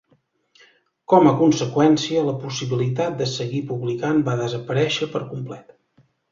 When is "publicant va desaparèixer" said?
3.75-5.13